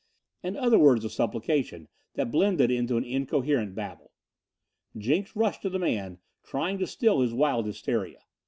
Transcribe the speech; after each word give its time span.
and 0.41 0.57
other 0.57 0.79
words 0.79 1.05
of 1.05 1.11
supplication 1.11 1.87
that 2.15 2.31
blended 2.31 2.71
into 2.71 2.97
an 2.97 3.03
incoherent 3.03 3.75
babel. 3.75 4.11
Jenks 4.97 5.35
rushed 5.35 5.61
to 5.61 5.69
the 5.69 5.77
man, 5.77 6.17
trying 6.41 6.79
to 6.79 6.87
still 6.87 7.19
his 7.21 7.35
wild 7.35 7.67
hysteria. 7.67 8.23